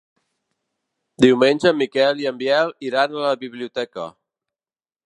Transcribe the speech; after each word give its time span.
Diumenge 1.25 1.69
en 1.73 1.77
Miquel 1.83 2.25
i 2.25 2.27
en 2.33 2.41
Biel 2.41 2.75
iran 2.89 3.15
a 3.19 3.23
la 3.29 3.39
biblioteca. 3.45 4.11